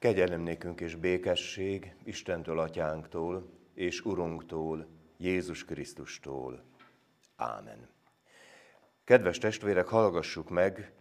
[0.00, 6.64] Kegyelem nékünk és békesség Istentől, Atyánktól és Urunktól, Jézus Krisztustól.
[7.36, 7.88] Ámen.
[9.04, 10.92] Kedves testvérek, hallgassuk meg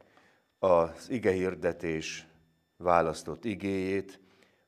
[0.57, 2.27] az igehirdetés
[2.77, 4.20] választott igéjét,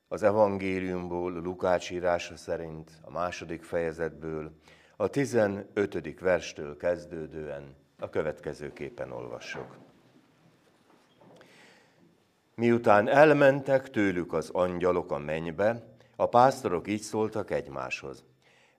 [0.08, 4.52] az evangéliumból, Lukács írása szerint, a második fejezetből,
[4.96, 6.20] a 15.
[6.20, 9.91] verstől kezdődően a következőképpen olvassuk.
[12.62, 15.84] Miután elmentek tőlük az angyalok a mennybe,
[16.16, 18.24] a pásztorok így szóltak egymáshoz.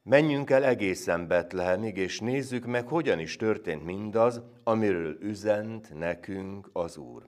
[0.02, 6.96] Menjünk el egészen Betlehemig, és nézzük meg, hogyan is történt mindaz, amiről üzent nekünk az
[6.96, 7.26] Úr.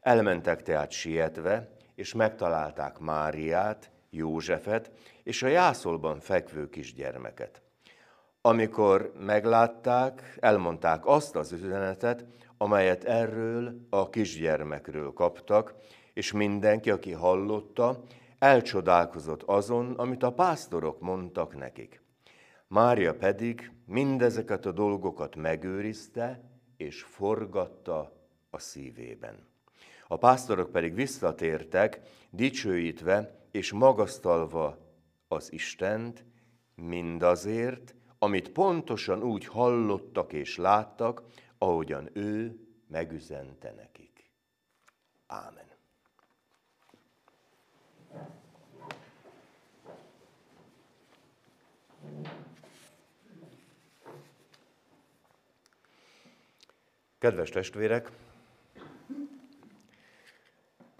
[0.00, 4.90] Elmentek tehát sietve, és megtalálták Máriát, Józsefet
[5.22, 7.62] és a jászolban fekvő kisgyermeket.
[8.40, 12.24] Amikor meglátták, elmondták azt az üzenetet,
[12.56, 15.74] amelyet erről a kisgyermekről kaptak,
[16.12, 18.02] és mindenki, aki hallotta,
[18.38, 22.02] elcsodálkozott azon, amit a pásztorok mondtak nekik.
[22.66, 26.40] Mária pedig mindezeket a dolgokat megőrizte,
[26.76, 28.12] és forgatta
[28.50, 29.46] a szívében.
[30.08, 34.78] A pásztorok pedig visszatértek, dicsőítve és magasztalva
[35.28, 36.24] az Istent,
[36.74, 41.22] mindazért, amit pontosan úgy hallottak és láttak,
[41.64, 44.30] ahogyan ő megüzente nekik.
[45.26, 45.72] Ámen.
[57.18, 58.10] Kedves testvérek,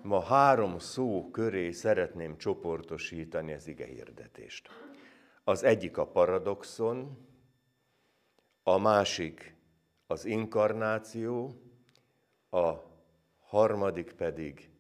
[0.03, 4.69] ma három szó köré szeretném csoportosítani az ige hirdetést.
[5.45, 7.29] Az egyik a paradoxon,
[8.63, 9.55] a másik
[10.07, 11.61] az inkarnáció,
[12.51, 12.73] a
[13.41, 14.71] harmadik pedig,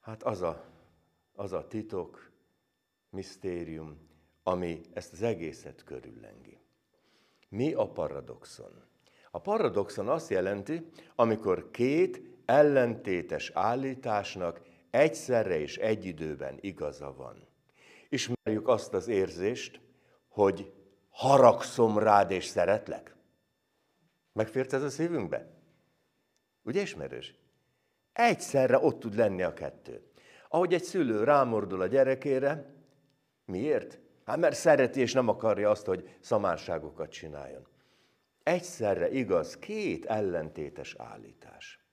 [0.00, 0.64] hát az a,
[1.34, 2.30] az a titok,
[3.10, 3.98] misztérium,
[4.42, 6.58] ami ezt az egészet körüllengi.
[7.48, 8.82] Mi a paradoxon?
[9.30, 14.60] A paradoxon azt jelenti, amikor két ellentétes állításnak
[14.90, 17.46] egyszerre és egy időben igaza van.
[18.08, 19.80] Ismerjük azt az érzést,
[20.28, 20.72] hogy
[21.18, 23.14] haragszom rád és szeretlek?
[24.32, 25.46] Megfért ez a szívünkbe?
[26.62, 27.34] Ugye ismerős?
[28.12, 30.10] Egyszerre ott tud lenni a kettő.
[30.48, 32.74] Ahogy egy szülő rámordul a gyerekére,
[33.44, 33.98] miért?
[34.24, 37.66] Hát mert szereti és nem akarja azt, hogy szamárságokat csináljon.
[38.42, 41.84] Egyszerre igaz, két ellentétes állítás.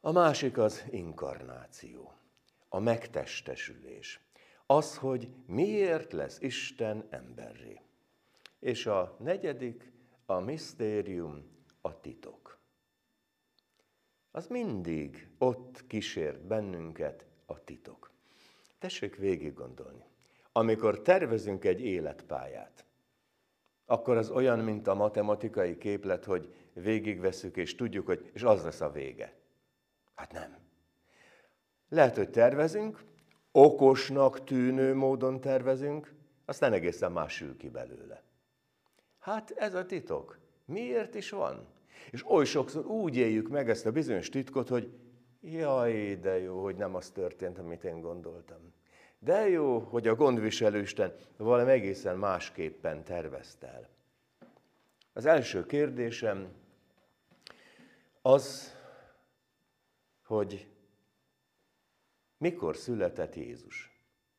[0.00, 2.12] A másik az inkarnáció,
[2.68, 4.20] a megtestesülés
[4.70, 7.80] az, hogy miért lesz Isten emberré.
[8.58, 9.92] És a negyedik,
[10.26, 11.44] a misztérium,
[11.80, 12.58] a titok.
[14.30, 18.10] Az mindig ott kísért bennünket a titok.
[18.78, 20.04] Tessék végig gondolni.
[20.52, 22.84] Amikor tervezünk egy életpályát,
[23.86, 28.80] akkor az olyan, mint a matematikai képlet, hogy végigveszük és tudjuk, hogy és az lesz
[28.80, 29.34] a vége.
[30.14, 30.58] Hát nem.
[31.88, 33.08] Lehet, hogy tervezünk,
[33.52, 38.22] okosnak tűnő módon tervezünk, aztán egészen más sül ki belőle.
[39.18, 40.38] Hát ez a titok.
[40.64, 41.66] Miért is van?
[42.10, 44.90] És oly sokszor úgy éljük meg ezt a bizonyos titkot, hogy
[45.40, 48.72] jaj, de jó, hogy nem az történt, amit én gondoltam.
[49.18, 53.88] De jó, hogy a gondviselő Isten valami egészen másképpen tervezte el.
[55.12, 56.48] Az első kérdésem
[58.22, 58.74] az,
[60.24, 60.69] hogy
[62.40, 63.90] mikor született Jézus?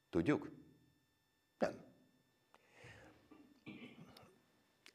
[0.10, 0.50] Tudjuk?
[1.58, 1.74] Nem.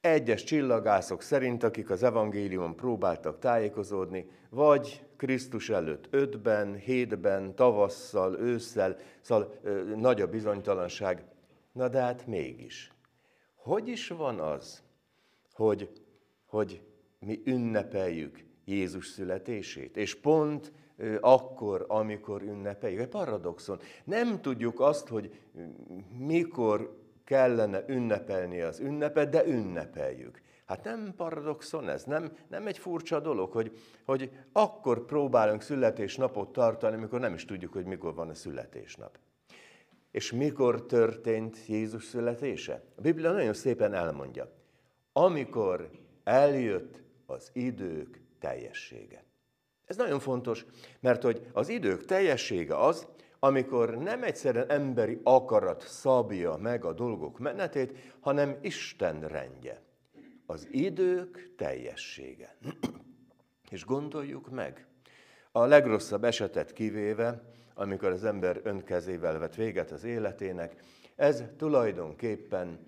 [0.00, 8.98] Egyes csillagászok szerint, akik az evangéliumon próbáltak tájékozódni, vagy Krisztus előtt ötben, hétben, tavasszal, ősszel,
[9.20, 11.24] szóval ö, nagy a bizonytalanság.
[11.72, 12.92] Na de hát mégis.
[13.54, 14.82] Hogy is van az,
[15.52, 15.90] hogy,
[16.46, 16.82] hogy
[17.18, 20.72] mi ünnepeljük Jézus születését, és pont
[21.20, 23.00] akkor, amikor ünnepeljük.
[23.00, 23.78] Egy paradoxon.
[24.04, 25.41] Nem tudjuk azt, hogy
[26.18, 30.41] mikor kellene ünnepelni az ünnepet, de ünnepeljük.
[30.66, 36.97] Hát nem paradoxon ez, nem, nem egy furcsa dolog, hogy, hogy akkor próbálunk születésnapot tartani,
[36.97, 39.18] amikor nem is tudjuk, hogy mikor van a születésnap.
[40.10, 42.82] És mikor történt Jézus születése?
[42.97, 44.53] A Biblia nagyon szépen elmondja.
[45.12, 45.91] Amikor
[46.24, 49.25] eljött az idők teljessége.
[49.86, 50.66] Ez nagyon fontos,
[51.00, 53.06] mert hogy az idők teljessége az,
[53.38, 59.83] amikor nem egyszerűen emberi akarat szabja meg a dolgok menetét, hanem Isten rendje.
[60.47, 62.56] Az idők teljessége.
[63.71, 64.86] És gondoljuk meg,
[65.53, 67.42] A legrosszabb esetet kivéve,
[67.74, 70.83] amikor az ember önkezével vet véget az életének,
[71.16, 72.84] ez tulajdonképpen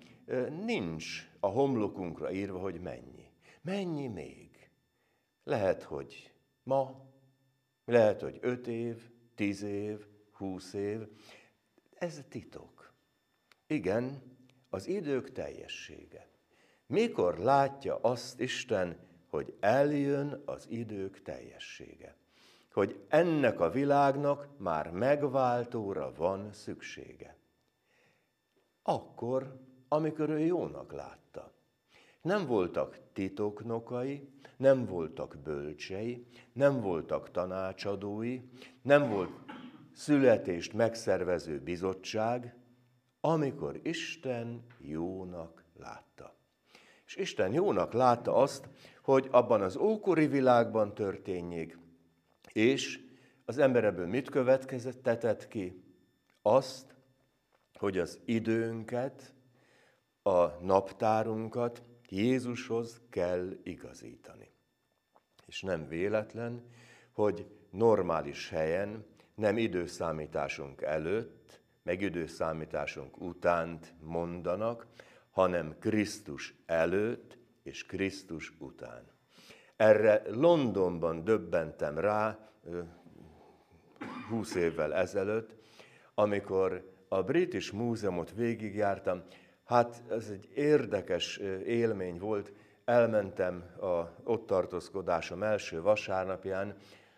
[0.65, 3.31] nincs a homlokunkra írva, hogy mennyi.
[3.61, 4.69] Mennyi még?
[5.43, 6.31] Lehet, hogy
[6.63, 7.07] ma,
[7.85, 11.07] lehet, hogy öt év, tíz év, húsz év.
[11.95, 12.93] Ez titok.
[13.67, 14.21] Igen,
[14.69, 16.29] az idők teljessége.
[16.85, 18.97] Mikor látja azt Isten,
[19.29, 22.15] hogy eljön az idők teljessége?
[22.73, 27.37] Hogy ennek a világnak már megváltóra van szüksége.
[28.81, 31.53] Akkor, amikor ő jónak látta.
[32.21, 38.41] Nem voltak titoknokai, nem voltak bölcsei, nem voltak tanácsadói,
[38.81, 39.31] nem volt
[39.93, 42.55] születést megszervező bizottság,
[43.21, 46.35] amikor Isten jónak látta.
[47.05, 48.69] És Isten jónak látta azt,
[49.03, 51.77] hogy abban az ókori világban történjék,
[52.51, 52.99] és
[53.45, 55.83] az ember ebből mit következett, tetett ki?
[56.41, 56.95] Azt,
[57.73, 59.33] hogy az időnket,
[60.23, 64.51] a naptárunkat Jézushoz kell igazítani.
[65.45, 66.63] És nem véletlen,
[67.11, 74.87] hogy normális helyen, nem időszámításunk előtt, meg időszámításunk utánt mondanak,
[75.29, 79.03] hanem Krisztus előtt és Krisztus után.
[79.75, 82.49] Erre Londonban döbbentem rá
[84.29, 85.55] 20 évvel ezelőtt,
[86.13, 89.23] amikor a British Múzeumot végigjártam,
[89.69, 92.53] hát ez egy érdekes élmény volt.
[92.85, 96.75] Elmentem a ott tartózkodásom első vasárnapján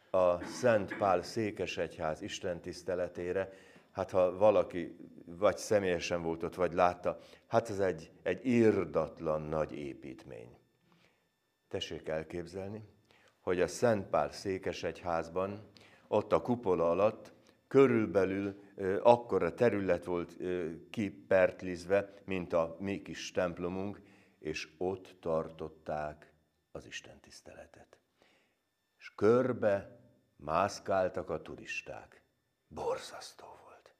[0.09, 3.53] a Szent Pál Székesegyház istentiszteletére.
[3.91, 4.95] Hát ha valaki
[5.25, 7.17] vagy személyesen volt ott, vagy látta,
[7.47, 10.57] hát ez egy, egy írdatlan nagy építmény.
[11.67, 12.83] Tessék elképzelni,
[13.41, 15.59] hogy a Szent Pál Székesegyházban,
[16.07, 17.33] ott a kupola alatt
[17.67, 18.61] körülbelül
[19.01, 20.37] akkora terület volt
[20.89, 24.01] kipertlizve, mint a mi kis templomunk,
[24.39, 26.33] és ott tartották
[26.71, 27.97] az Isten tiszteletet.
[28.97, 29.99] És körbe
[30.35, 32.21] mászkáltak a turisták.
[32.67, 33.93] Borzasztó volt.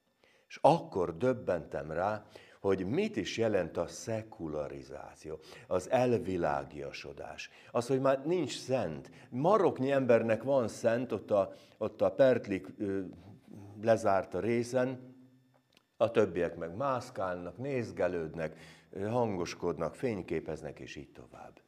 [0.48, 2.26] És akkor döbbentem rá,
[2.60, 7.50] hogy mit is jelent a szekularizáció, az elvilágiasodás.
[7.70, 9.10] Az, hogy már nincs szent.
[9.30, 12.66] Maroknyi embernek van szent, ott a, ott a Pertlik
[13.84, 15.14] lezárt a részen,
[15.96, 18.58] a többiek meg mászkálnak, nézgelődnek,
[18.94, 21.60] hangoskodnak, fényképeznek, és így tovább.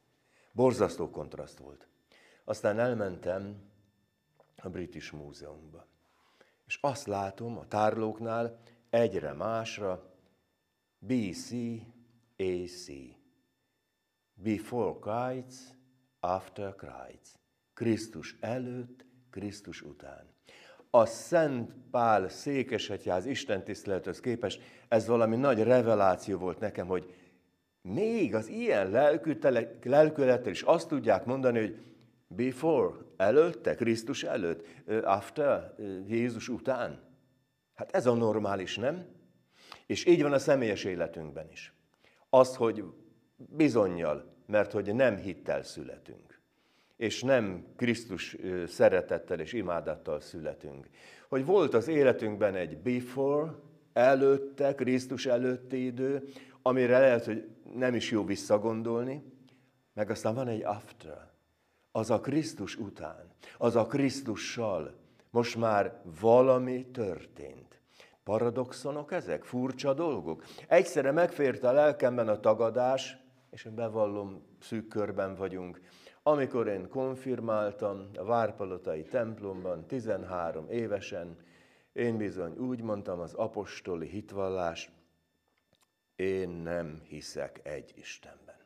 [0.53, 1.89] Borzasztó kontraszt volt.
[2.45, 3.57] Aztán elmentem
[4.63, 5.87] a British Múzeumba.
[6.67, 8.59] És azt látom a tárlóknál
[8.91, 10.15] egyre másra
[10.99, 11.51] BC,
[12.37, 12.87] AC.
[14.35, 15.77] Before Christ,
[16.21, 17.39] after Christ.
[17.75, 20.34] Krisztus előtt, Krisztus után
[20.95, 27.15] a Szent Pál székesegyház istentisztelethez képest ez valami nagy reveláció volt nekem, hogy
[27.83, 28.91] még az ilyen
[29.83, 31.77] lelkülettel is azt tudják mondani, hogy
[32.27, 34.67] before, előtte, Krisztus előtt,
[35.03, 35.75] after,
[36.07, 37.01] Jézus után.
[37.75, 39.07] Hát ez a normális, nem?
[39.87, 41.73] És így van a személyes életünkben is.
[42.29, 42.85] Az, hogy
[43.37, 46.43] bizonyal, mert hogy nem hittel születünk
[46.97, 48.37] és nem Krisztus
[48.67, 50.89] szeretettel és imádattal születünk.
[51.29, 53.53] Hogy volt az életünkben egy before,
[53.93, 56.29] előtte, Krisztus előtti idő,
[56.63, 59.23] amire lehet, hogy nem is jó visszagondolni,
[59.93, 61.31] meg aztán van egy after,
[61.93, 64.95] az a Krisztus után, az a Krisztussal.
[65.31, 67.81] Most már valami történt.
[68.25, 70.45] Paradoxonok ezek, furcsa dolgok.
[70.69, 73.17] Egyszerre megférte a lelkemben a tagadás,
[73.51, 75.81] és én bevallom, szűk körben vagyunk,
[76.27, 81.37] amikor én konfirmáltam a Várpalotai templomban 13 évesen,
[81.93, 84.91] én bizony úgy mondtam az apostoli hitvallás,
[86.17, 88.57] én nem hiszek egy Istenben.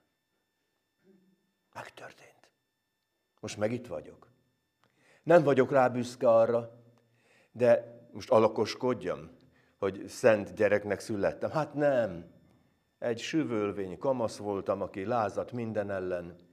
[1.74, 2.50] Megtörtént.
[3.40, 4.28] Most meg itt vagyok.
[5.22, 6.70] Nem vagyok rá büszke arra,
[7.52, 9.30] de most alakoskodjam,
[9.78, 11.50] hogy szent gyereknek születtem.
[11.50, 12.30] Hát nem.
[12.98, 16.47] Egy süvölvény kamasz voltam, aki lázat minden ellen,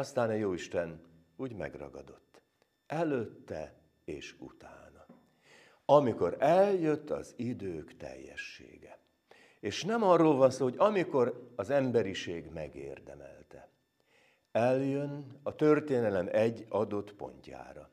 [0.00, 1.00] aztán a Jóisten
[1.36, 2.42] úgy megragadott.
[2.86, 5.06] Előtte és utána.
[5.84, 8.98] Amikor eljött az idők teljessége.
[9.60, 13.68] És nem arról van szó, hogy amikor az emberiség megérdemelte.
[14.52, 17.90] Eljön a történelem egy adott pontjára.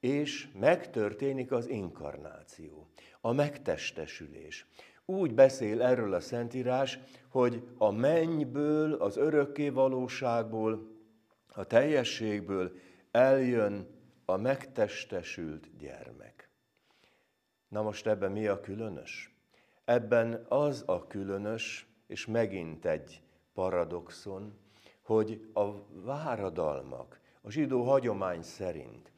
[0.00, 2.88] És megtörténik az inkarnáció,
[3.20, 4.66] a megtestesülés.
[5.04, 6.98] Úgy beszél erről a Szentírás,
[7.28, 10.94] hogy a mennyből, az örökké valóságból
[11.56, 12.72] a teljességből
[13.10, 13.86] eljön
[14.24, 16.48] a megtestesült gyermek.
[17.68, 19.34] Na most ebben mi a különös?
[19.84, 23.22] Ebben az a különös, és megint egy
[23.54, 24.58] paradoxon,
[25.02, 29.12] hogy a váradalmak, a zsidó hagyomány szerint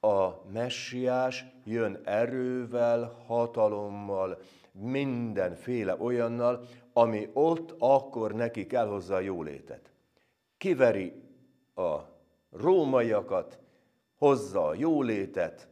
[0.00, 4.38] a messiás jön erővel, hatalommal,
[4.72, 9.92] mindenféle olyannal, ami ott akkor neki kell hozzá a jólétet.
[10.56, 11.23] Kiveri
[11.74, 12.00] a
[12.50, 13.58] rómaiakat,
[14.16, 15.68] hozza a jólétet,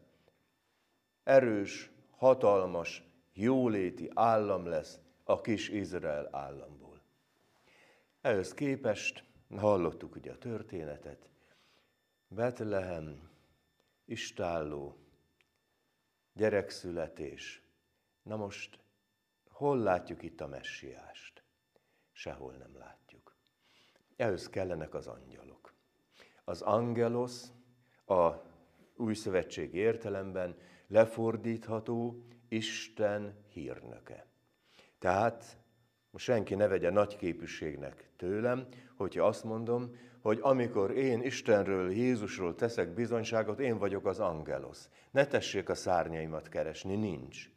[1.22, 7.02] erős, hatalmas, jóléti állam lesz a kis Izrael államból.
[8.20, 9.24] Ehhez képest
[9.56, 11.28] hallottuk ugye a történetet,
[12.28, 13.30] Betlehem,
[14.04, 14.96] istálló,
[16.32, 17.62] gyerekszületés.
[18.22, 18.78] Na most
[19.50, 21.44] hol látjuk itt a messiást?
[22.12, 23.36] Sehol nem látjuk.
[24.16, 25.51] Ehhez kellenek az angyalok.
[26.44, 27.42] Az angelos
[28.06, 28.30] a
[28.96, 30.56] új szövetségi értelemben
[30.86, 34.26] lefordítható Isten hírnöke.
[34.98, 35.56] Tehát
[36.10, 42.54] most senki ne vegye nagy képűségnek tőlem, hogyha azt mondom, hogy amikor én Istenről, Jézusról
[42.54, 44.78] teszek bizonyságot, én vagyok az angelos.
[45.10, 47.50] Ne tessék a szárnyaimat keresni, nincs.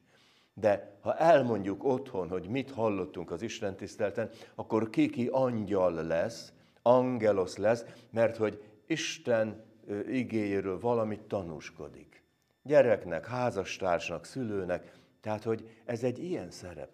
[0.54, 7.58] De ha elmondjuk otthon, hogy mit hallottunk az Isten tisztelten, akkor kiki angyal lesz, angelos
[7.58, 9.64] lesz, mert hogy Isten
[10.08, 12.24] igéjéről valamit tanúskodik.
[12.64, 16.90] Gyereknek, házastársnak, szülőnek, tehát hogy ez egy ilyen szerep.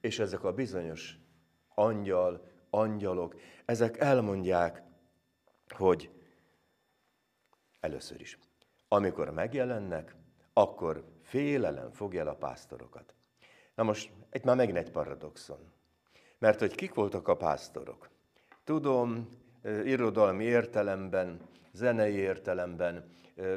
[0.00, 1.18] És ezek a bizonyos
[1.74, 4.82] angyal, angyalok, ezek elmondják,
[5.68, 6.10] hogy
[7.80, 8.38] először is,
[8.88, 10.14] amikor megjelennek,
[10.52, 13.14] akkor félelem fogja el a pásztorokat.
[13.74, 15.72] Na most, itt már megint egy paradoxon.
[16.38, 18.08] Mert hogy kik voltak a pásztorok?
[18.64, 19.28] Tudom,
[19.64, 21.40] irodalmi értelemben,
[21.72, 23.04] zenei értelemben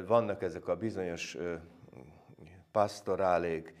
[0.06, 1.36] vannak ezek a bizonyos
[2.72, 3.74] pastorálék,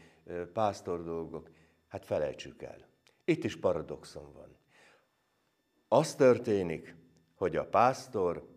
[0.52, 1.50] pásztor dolgok.
[1.88, 2.86] Hát felejtsük el.
[3.24, 4.56] Itt is paradoxon van.
[5.88, 6.96] Az történik,
[7.34, 8.48] hogy a pásztor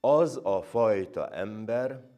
[0.00, 2.10] az a fajta ember,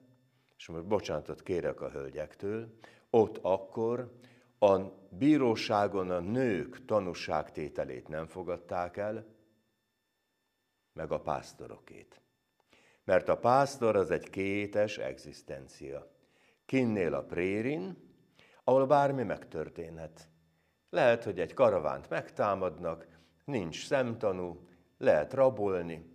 [0.57, 2.75] és most bocsánatot kérek a hölgyektől,
[3.11, 4.13] ott akkor
[4.59, 9.34] a bíróságon a nők tanúságtételét nem fogadták el,
[10.95, 12.21] meg a pásztorokét.
[13.05, 16.11] Mert a pásztor az egy kétes egzisztencia.
[16.67, 18.13] Kinnél a prérin,
[18.65, 20.29] ahol bármi megtörténhet.
[20.91, 23.07] Lehet, hogy egy karavánt megtámadnak,
[23.45, 26.13] nincs szemtanú, lehet rabolni.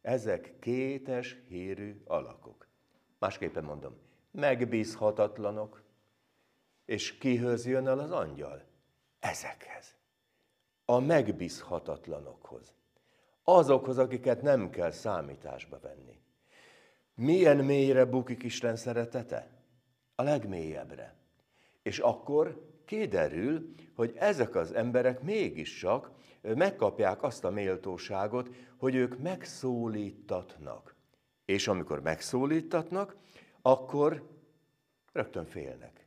[0.00, 2.68] Ezek kétes hírű alakok.
[3.18, 3.98] Másképpen mondom,
[4.30, 5.82] megbízhatatlanok.
[6.84, 8.62] És kihöz jön el az angyal?
[9.18, 9.94] Ezekhez.
[10.84, 12.74] A megbízhatatlanokhoz.
[13.48, 16.20] Azokhoz, akiket nem kell számításba venni.
[17.14, 19.50] Milyen mélyre bukik Isten szeretete?
[20.14, 21.14] A legmélyebbre.
[21.82, 26.10] És akkor kiderül, hogy ezek az emberek mégiscsak
[26.42, 30.94] megkapják azt a méltóságot, hogy ők megszólítatnak.
[31.44, 33.16] És amikor megszólítatnak,
[33.62, 34.28] akkor
[35.12, 36.06] rögtön félnek.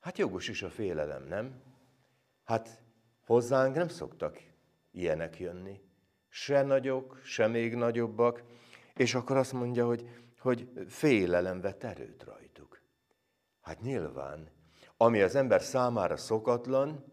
[0.00, 1.62] Hát jogos is a félelem, nem?
[2.44, 2.82] Hát
[3.26, 4.38] hozzánk nem szoktak
[4.90, 5.80] ilyenek jönni.
[6.28, 8.42] Se nagyok, se még nagyobbak.
[8.94, 10.08] És akkor azt mondja, hogy,
[10.40, 12.80] hogy félelem vett erőt rajtuk.
[13.60, 14.50] Hát nyilván,
[14.96, 17.04] ami az ember számára szokatlan,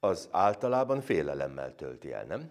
[0.00, 2.50] az általában félelemmel tölti el, nem?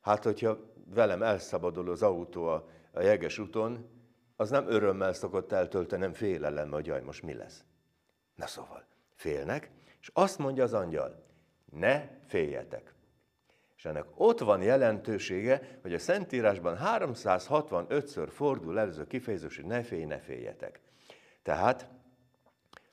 [0.00, 3.88] Hát, hogyha velem elszabadul az autó a, a jeges úton,
[4.36, 7.64] az nem örömmel szokott eltölteni, nem félelem, hogy jaj, most mi lesz.
[8.34, 8.84] Na szóval,
[9.14, 9.70] félnek,
[10.00, 11.24] és azt mondja az angyal,
[11.70, 12.94] ne féljetek.
[13.82, 19.64] És ennek ott van jelentősége, hogy a Szentírásban 365-ször fordul el ez a kifejezés, hogy
[19.64, 20.80] ne félj, ne féljetek.
[21.42, 21.88] Tehát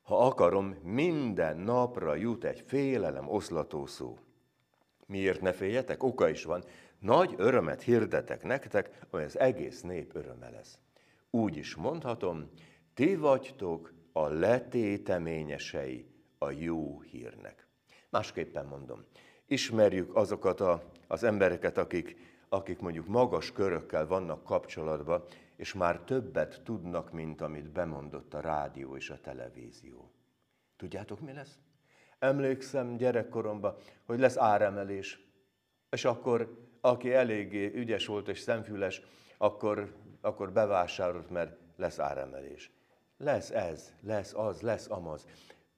[0.01, 4.17] ha akarom, minden napra jut egy félelem oszlató szó.
[5.05, 6.03] Miért ne féljetek?
[6.03, 6.63] Oka is van.
[6.99, 10.79] Nagy örömet hirdetek nektek, amely az egész nép öröme lesz.
[11.29, 12.49] Úgy is mondhatom,
[12.93, 16.05] ti vagytok a letéteményesei
[16.37, 17.67] a jó hírnek.
[18.09, 19.05] Másképpen mondom,
[19.49, 22.15] ismerjük azokat a, az embereket, akik,
[22.49, 25.23] akik mondjuk magas körökkel vannak kapcsolatban,
[25.55, 30.11] és már többet tudnak, mint amit bemondott a rádió és a televízió.
[30.77, 31.59] Tudjátok, mi lesz?
[32.19, 33.75] Emlékszem gyerekkoromban,
[34.05, 35.19] hogy lesz áremelés,
[35.89, 39.01] és akkor aki eléggé ügyes volt és szemfüles,
[39.37, 42.71] akkor, akkor bevásárolt, mert lesz áremelés.
[43.17, 45.27] Lesz ez, lesz az, lesz amaz.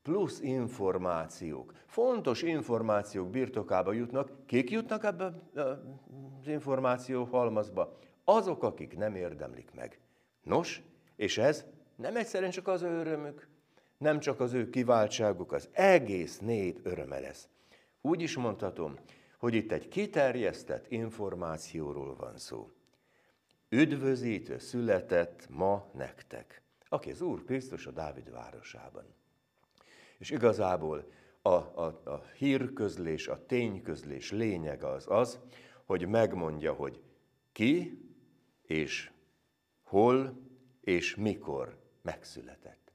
[0.03, 1.73] Plusz információk.
[1.85, 4.45] Fontos információk birtokába jutnak.
[4.45, 7.99] Kik jutnak ebbe az információ halmazba?
[8.23, 9.99] azok, akik nem érdemlik meg.
[10.43, 10.81] Nos,
[11.15, 11.65] És ez
[11.95, 13.47] nem egyszerűen csak az ő örömük,
[13.97, 17.47] nem csak az ő kiváltságuk, az egész nép öröme lesz.
[18.01, 18.95] Úgy is mondhatom,
[19.37, 22.69] hogy itt egy kiterjesztett információról van szó.
[23.69, 29.05] Üdvözítő született ma nektek, aki az Úr Krisztus a Dávid városában.
[30.21, 31.11] És igazából
[31.41, 35.39] a, a, a hírközlés, a tényközlés lényeg az az,
[35.85, 37.01] hogy megmondja, hogy
[37.51, 38.01] ki
[38.61, 39.11] és
[39.83, 40.39] hol
[40.81, 42.93] és mikor megszületett.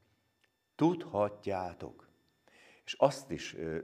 [0.75, 2.07] Tudhatjátok.
[2.85, 3.77] És azt is ö,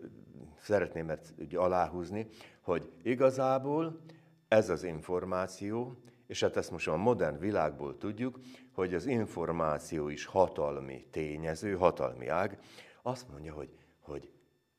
[0.60, 2.28] szeretném mert ugye, aláhúzni,
[2.62, 4.02] hogy igazából
[4.48, 8.40] ez az információ, és hát ezt most a modern világból tudjuk,
[8.72, 12.60] hogy az információ is hatalmi tényező, hatalmi ág,
[13.04, 14.32] azt mondja, hogy, hogy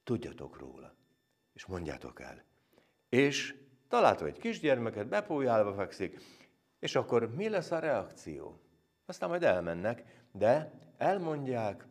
[0.02, 0.94] tudjatok róla,
[1.52, 2.44] és mondjátok el.
[3.08, 3.54] És
[3.88, 6.20] találtok egy kisgyermeket, bepójálva fekszik,
[6.78, 8.60] és akkor mi lesz a reakció?
[9.06, 11.86] Aztán majd elmennek, de elmondják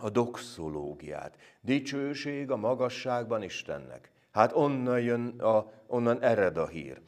[0.00, 1.36] a doxológiát.
[1.60, 4.12] Dicsőség a magasságban Istennek.
[4.30, 7.02] Hát onnan jön, a, onnan ered a hír.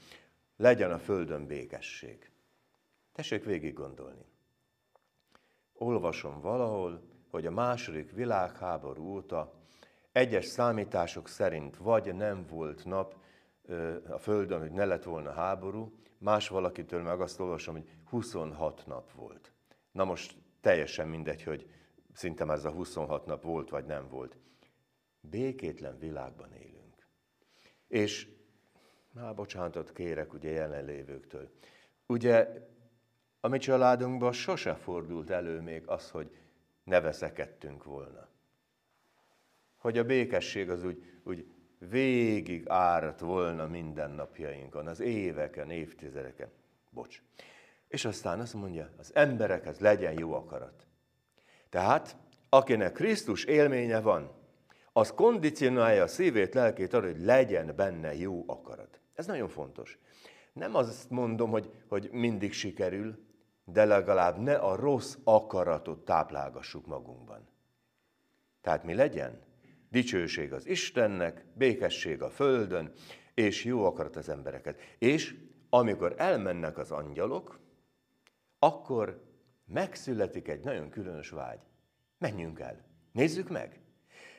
[0.57, 2.31] Legyen a földön békesség.
[3.13, 4.25] Tessék végig gondolni.
[5.73, 9.53] Olvasom valahol, hogy a második világháború óta
[10.13, 13.15] egyes számítások szerint vagy nem volt nap
[14.09, 19.13] a Földön, hogy ne lett volna háború, más valakitől meg azt olvasom, hogy 26 nap
[19.13, 19.53] volt.
[19.93, 21.71] Na most teljesen mindegy, hogy
[22.13, 24.37] szinte már ez a 26 nap volt vagy nem volt.
[25.21, 27.07] Békétlen világban élünk.
[27.89, 28.29] És,
[29.13, 31.51] már bocsánatot kérek ugye jelenlévőktől.
[32.07, 32.49] Ugye
[33.41, 36.40] a mi családunkban sose fordult elő még az, hogy
[36.85, 38.29] ne veszekedtünk volna.
[39.77, 41.47] Hogy a békesség az úgy, úgy
[41.79, 46.51] végig árat volna mindennapjainkon, az éveken, évtizedeken.
[46.91, 47.23] Bocs.
[47.89, 50.87] És aztán azt mondja, az emberekhez legyen jó akarat.
[51.69, 52.17] Tehát,
[52.49, 54.39] akinek Krisztus élménye van,
[54.93, 59.01] az kondicionálja a szívét, lelkét arra, hogy legyen benne jó akarat.
[59.15, 59.99] Ez nagyon fontos.
[60.53, 63.29] Nem azt mondom, hogy, hogy mindig sikerül,
[63.73, 67.49] de legalább ne a rossz akaratot táplálgassuk magunkban.
[68.61, 69.41] Tehát mi legyen?
[69.91, 72.93] Dicsőség az Istennek, békesség a Földön,
[73.35, 74.81] és jó akarat az embereket.
[74.99, 75.37] És
[75.69, 77.59] amikor elmennek az angyalok,
[78.59, 79.23] akkor
[79.67, 81.61] megszületik egy nagyon különös vágy.
[82.19, 83.81] Menjünk el, nézzük meg.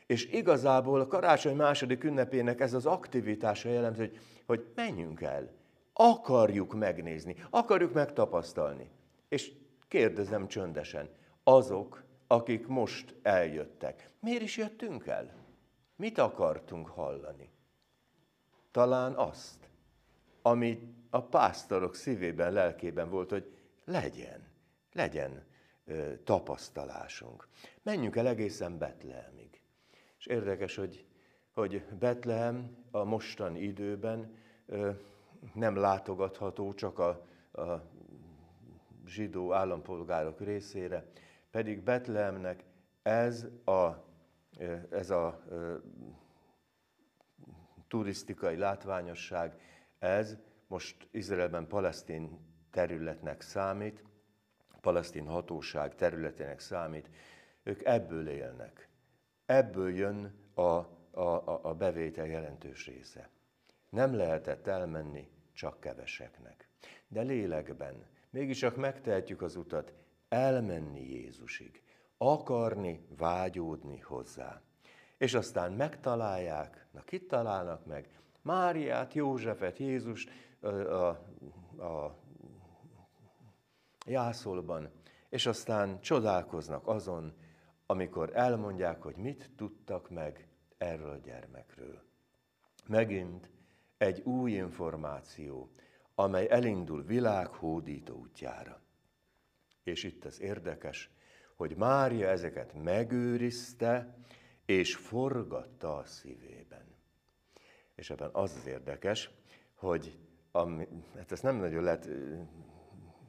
[0.05, 5.51] És igazából a karácsony második ünnepének ez az aktivitása jellemző, hogy, hogy menjünk el,
[5.93, 8.89] akarjuk megnézni, akarjuk megtapasztalni.
[9.31, 9.51] És
[9.87, 11.09] kérdezem csöndesen,
[11.43, 15.33] azok, akik most eljöttek, miért is jöttünk el?
[15.95, 17.51] Mit akartunk hallani?
[18.71, 19.69] Talán azt,
[20.41, 24.47] ami a pásztorok szívében, lelkében volt, hogy legyen,
[24.93, 25.45] legyen
[25.85, 27.47] ö, tapasztalásunk.
[27.81, 29.61] Menjünk el egészen Betlehemig.
[30.17, 31.05] És érdekes, hogy,
[31.51, 34.91] hogy Betlehem a mostani időben ö,
[35.53, 37.90] nem látogatható csak a, a
[39.11, 41.05] zsidó állampolgárok részére,
[41.51, 42.63] pedig Betlehemnek
[43.01, 44.05] ez a,
[44.89, 45.43] ez a
[47.87, 49.59] turisztikai látványosság,
[49.99, 54.03] ez most Izraelben palesztin területnek számít,
[54.81, 57.09] palesztin hatóság területének számít,
[57.63, 58.89] ők ebből élnek.
[59.45, 60.61] Ebből jön a,
[61.11, 63.29] a, a bevétel jelentős része.
[63.89, 66.67] Nem lehetett elmenni csak keveseknek.
[67.07, 69.93] De lélekben mégis csak megtehetjük az utat,
[70.29, 71.83] elmenni Jézusig,
[72.17, 74.61] akarni, vágyódni hozzá.
[75.17, 78.09] És aztán megtalálják, na kit találnak meg?
[78.41, 80.27] Máriát, Józsefet, Jézus
[80.59, 81.07] a, a,
[81.77, 82.17] a
[84.05, 84.91] jászolban,
[85.29, 87.33] és aztán csodálkoznak azon,
[87.85, 92.01] amikor elmondják, hogy mit tudtak meg erről a gyermekről.
[92.87, 93.49] Megint
[93.97, 95.71] egy új információ,
[96.15, 98.81] amely elindul világ hódító útjára.
[99.83, 101.09] És itt az érdekes,
[101.55, 104.15] hogy Mária ezeket megőrizte,
[104.65, 106.95] és forgatta a szívében.
[107.95, 109.29] És ebben az az érdekes,
[109.75, 110.17] hogy
[110.51, 112.09] ami, hát ezt nem nagyon lehet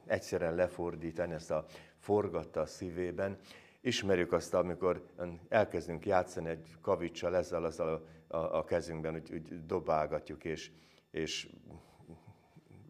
[0.05, 1.65] egyszerűen lefordítani, ezt a
[1.97, 3.37] forgatta a szívében.
[3.81, 5.05] Ismerjük azt, amikor
[5.49, 10.71] elkezdünk játszani egy kavicsal, ezzel, azzal a, a, a kezünkben, úgy, úgy dobálgatjuk, és,
[11.11, 11.49] és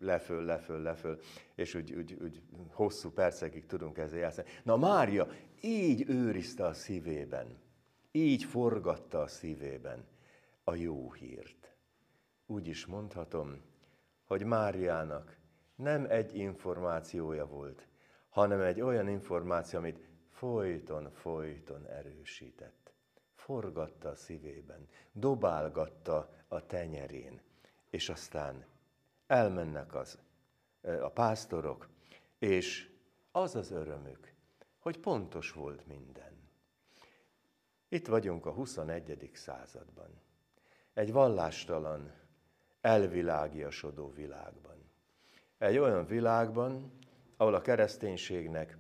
[0.03, 1.19] leföl, leföl, leföl,
[1.55, 4.47] és úgy, úgy, úgy hosszú percekig tudunk ezzel játszani.
[4.63, 5.27] Na Mária
[5.61, 7.57] így őrizte a szívében,
[8.11, 10.05] így forgatta a szívében
[10.63, 11.75] a jó hírt.
[12.45, 13.61] Úgy is mondhatom,
[14.25, 15.37] hogy Máriának
[15.75, 17.87] nem egy információja volt,
[18.29, 22.93] hanem egy olyan információ, amit folyton, folyton erősített.
[23.35, 27.41] Forgatta a szívében, dobálgatta a tenyerén,
[27.89, 28.65] és aztán
[29.27, 30.19] elmennek az,
[30.81, 31.89] a pásztorok,
[32.39, 32.91] és
[33.31, 34.33] az az örömük,
[34.79, 36.49] hogy pontos volt minden.
[37.89, 39.29] Itt vagyunk a 21.
[39.33, 40.21] században.
[40.93, 42.12] Egy vallástalan,
[42.81, 44.91] elvilágiasodó világban.
[45.57, 46.97] Egy olyan világban,
[47.38, 48.77] ahol a kereszténységnek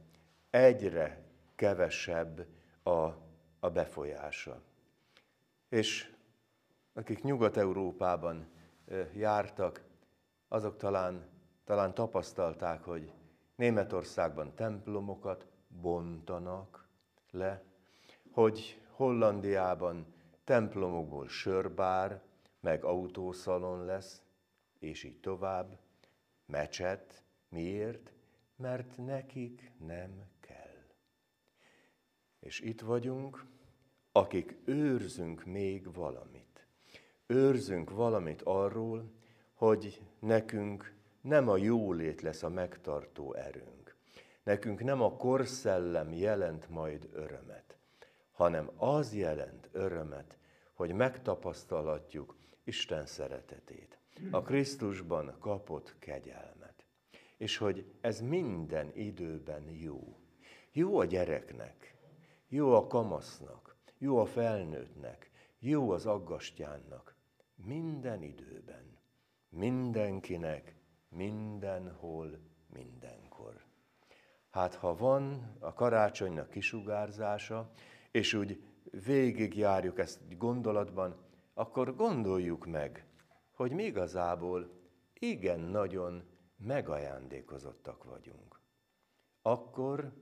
[0.49, 1.23] egyre
[1.55, 2.47] kevesebb
[2.83, 2.91] a,
[3.59, 4.61] a befolyása.
[5.69, 6.13] És
[6.93, 8.47] akik Nyugat-Európában
[9.13, 9.81] jártak,
[10.53, 11.29] azok talán,
[11.63, 13.11] talán tapasztalták, hogy
[13.55, 16.87] Németországban templomokat bontanak
[17.31, 17.63] le,
[18.31, 20.13] hogy Hollandiában
[20.43, 22.21] templomokból sörbár,
[22.59, 24.21] meg autószalon lesz,
[24.79, 25.79] és így tovább,
[26.45, 27.23] mecset.
[27.49, 28.11] Miért?
[28.55, 30.83] Mert nekik nem kell.
[32.39, 33.45] És itt vagyunk,
[34.11, 36.67] akik őrzünk még valamit.
[37.25, 39.11] Őrzünk valamit arról,
[39.63, 43.95] hogy nekünk nem a jólét lesz a megtartó erőnk.
[44.43, 47.77] Nekünk nem a korszellem jelent majd örömet,
[48.31, 50.37] hanem az jelent örömet,
[50.73, 53.97] hogy megtapasztalhatjuk Isten szeretetét,
[54.31, 56.85] a Krisztusban kapott kegyelmet,
[57.37, 60.17] és hogy ez minden időben jó.
[60.71, 61.95] Jó a gyereknek,
[62.47, 67.15] jó a kamasznak, jó a felnőttnek, jó az aggastyánnak,
[67.55, 69.01] minden időben,
[69.53, 70.75] mindenkinek,
[71.09, 72.39] mindenhol,
[72.73, 73.65] mindenkor.
[74.49, 77.71] Hát ha van a karácsonynak kisugárzása,
[78.11, 78.63] és úgy
[79.05, 81.15] végigjárjuk ezt gondolatban,
[81.53, 83.05] akkor gondoljuk meg,
[83.51, 84.69] hogy mi igazából
[85.13, 86.23] igen nagyon
[86.57, 88.59] megajándékozottak vagyunk.
[89.41, 90.13] Akkor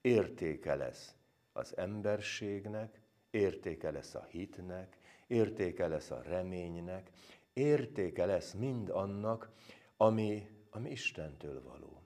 [0.00, 1.14] értéke lesz
[1.52, 7.10] az emberségnek, értéke lesz a hitnek, értéke lesz a reménynek,
[7.56, 9.50] értéke lesz mind annak,
[9.96, 12.02] ami, ami Istentől való.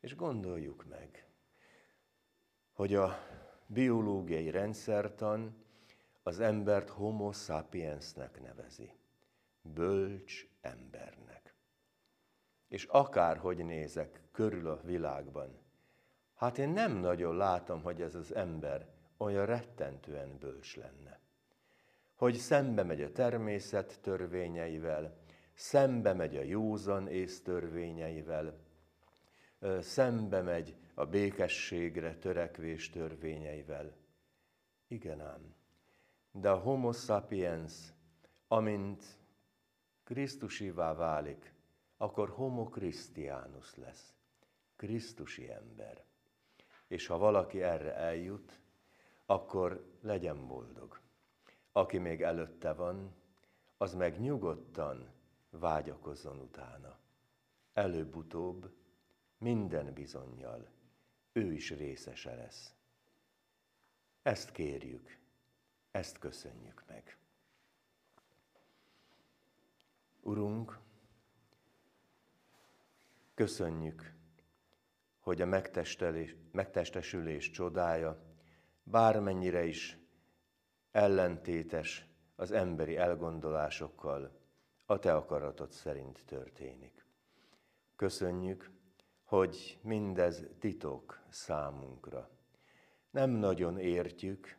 [0.00, 1.26] És gondoljuk meg,
[2.72, 3.18] hogy a
[3.66, 5.64] biológiai rendszertan
[6.22, 8.92] az embert homo sapiensnek nevezi,
[9.62, 11.54] bölcs embernek.
[12.68, 15.58] És akárhogy nézek körül a világban,
[16.34, 21.17] hát én nem nagyon látom, hogy ez az ember olyan rettentően bölcs lenne.
[22.18, 25.16] Hogy szembe megy a természet törvényeivel,
[25.54, 28.58] szembe megy a józan ész törvényeivel,
[29.80, 33.96] szembe megy a békességre törekvés törvényeivel.
[34.88, 35.54] Igen ám,
[36.30, 37.74] de a homo sapiens,
[38.48, 39.04] amint
[40.04, 41.54] Krisztusivá válik,
[41.96, 44.14] akkor homo Christianus lesz,
[44.76, 46.04] Krisztusi ember.
[46.86, 48.60] És ha valaki erre eljut,
[49.26, 51.06] akkor legyen boldog.
[51.78, 53.14] Aki még előtte van,
[53.76, 55.12] az meg nyugodtan
[55.50, 56.98] vágyakozzon utána.
[57.72, 58.72] Előbb-utóbb
[59.38, 60.68] minden bizonyjal
[61.32, 62.74] ő is részese lesz.
[64.22, 65.18] Ezt kérjük,
[65.90, 67.18] ezt köszönjük meg.
[70.20, 70.78] Urunk,
[73.34, 74.14] köszönjük,
[75.18, 75.46] hogy a
[76.52, 78.18] megtestesülés csodája
[78.82, 79.97] bármennyire is
[80.98, 82.06] ellentétes
[82.36, 84.30] az emberi elgondolásokkal,
[84.86, 87.04] a Te akaratod szerint történik.
[87.96, 88.70] Köszönjük,
[89.24, 92.30] hogy mindez titok számunkra.
[93.10, 94.56] Nem nagyon értjük,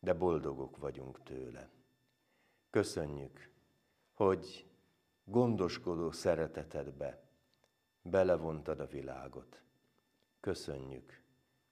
[0.00, 1.70] de boldogok vagyunk tőle.
[2.70, 3.50] Köszönjük,
[4.12, 4.66] hogy
[5.24, 7.22] gondoskodó szeretetedbe
[8.02, 9.62] belevontad a világot.
[10.40, 11.22] Köszönjük,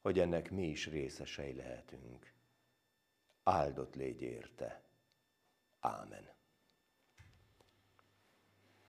[0.00, 2.37] hogy ennek mi is részesei lehetünk.
[3.48, 4.82] Áldott légy érte.
[5.80, 6.38] Ámen.